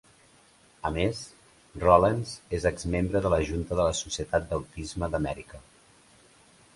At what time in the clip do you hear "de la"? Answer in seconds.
3.25-3.41, 3.81-3.99